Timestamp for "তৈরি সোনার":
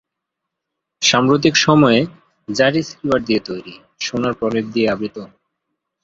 3.45-4.33